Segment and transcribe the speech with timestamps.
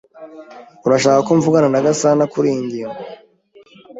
[0.85, 3.01] Urashaka ko mvugana na Gasanakuriyi ngingo?